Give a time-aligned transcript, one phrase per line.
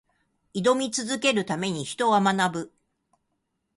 [0.55, 2.73] 挑み続けるために、人は学ぶ。